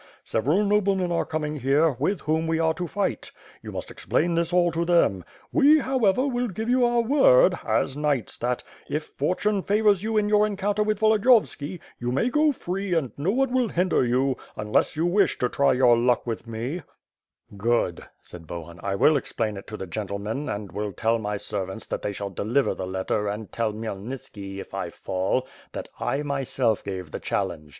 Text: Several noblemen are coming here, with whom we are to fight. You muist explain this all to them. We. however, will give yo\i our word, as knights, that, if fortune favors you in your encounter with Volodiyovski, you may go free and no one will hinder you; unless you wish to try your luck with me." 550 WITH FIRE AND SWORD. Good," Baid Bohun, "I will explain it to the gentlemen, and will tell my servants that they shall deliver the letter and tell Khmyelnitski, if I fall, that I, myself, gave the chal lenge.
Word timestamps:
Several 0.23 0.63
noblemen 0.65 1.11
are 1.11 1.27
coming 1.27 1.57
here, 1.57 1.91
with 1.91 2.21
whom 2.21 2.47
we 2.47 2.57
are 2.57 2.73
to 2.73 2.87
fight. 2.87 3.31
You 3.61 3.71
muist 3.71 3.91
explain 3.91 4.33
this 4.33 4.51
all 4.51 4.71
to 4.71 4.83
them. 4.83 5.23
We. 5.51 5.77
however, 5.77 6.27
will 6.27 6.47
give 6.47 6.67
yo\i 6.71 6.89
our 6.91 7.01
word, 7.01 7.59
as 7.63 7.95
knights, 7.95 8.35
that, 8.37 8.63
if 8.89 9.03
fortune 9.05 9.61
favors 9.61 10.01
you 10.01 10.17
in 10.17 10.27
your 10.27 10.47
encounter 10.47 10.81
with 10.81 10.99
Volodiyovski, 11.01 11.79
you 11.99 12.11
may 12.11 12.29
go 12.29 12.51
free 12.51 12.95
and 12.95 13.11
no 13.15 13.29
one 13.29 13.53
will 13.53 13.67
hinder 13.67 14.03
you; 14.03 14.37
unless 14.55 14.95
you 14.95 15.05
wish 15.05 15.37
to 15.37 15.47
try 15.49 15.71
your 15.73 15.95
luck 15.95 16.25
with 16.25 16.47
me." 16.47 16.81
550 17.51 17.53
WITH 17.53 17.59
FIRE 17.69 17.79
AND 17.85 17.97
SWORD. 17.99 17.99
Good," 18.01 18.09
Baid 18.31 18.47
Bohun, 18.47 18.79
"I 18.81 18.95
will 18.95 19.17
explain 19.17 19.55
it 19.55 19.67
to 19.67 19.77
the 19.77 19.85
gentlemen, 19.85 20.49
and 20.49 20.71
will 20.71 20.93
tell 20.93 21.19
my 21.19 21.37
servants 21.37 21.85
that 21.85 22.01
they 22.01 22.11
shall 22.11 22.31
deliver 22.31 22.73
the 22.73 22.87
letter 22.87 23.27
and 23.27 23.51
tell 23.51 23.71
Khmyelnitski, 23.71 24.57
if 24.57 24.73
I 24.73 24.89
fall, 24.89 25.45
that 25.73 25.89
I, 25.99 26.23
myself, 26.23 26.83
gave 26.83 27.11
the 27.11 27.19
chal 27.19 27.49
lenge. 27.49 27.69